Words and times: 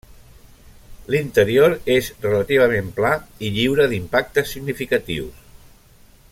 L'interior 1.15 1.75
és 1.97 2.09
relativament 2.23 2.89
pla 3.01 3.13
i 3.49 3.53
lliure 3.59 3.87
d'impactes 3.93 4.57
significatius. 4.57 5.49